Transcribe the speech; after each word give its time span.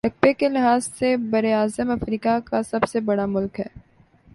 رقبے 0.03 0.31
کے 0.33 0.47
لحاظ 0.49 0.85
سے 0.99 1.15
براعظم 1.31 1.89
افریقہ 1.91 2.37
کا 2.45 2.61
سب 2.63 2.85
بڑا 3.05 3.25
ملک 3.25 3.59
ہے 3.59 3.65